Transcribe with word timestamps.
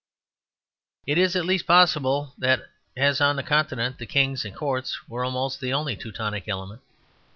It 1.05 1.19
is 1.19 1.35
at 1.35 1.45
least 1.45 1.67
possible 1.67 2.33
that, 2.39 2.67
as 2.97 3.21
on 3.21 3.35
the 3.35 3.43
Continent, 3.43 3.99
the 3.99 4.07
kings 4.07 4.43
and 4.43 4.55
courts 4.55 5.07
were 5.07 5.23
almost 5.23 5.59
the 5.61 5.73
only 5.73 5.95
Teutonic 5.95 6.47
element. 6.47 6.81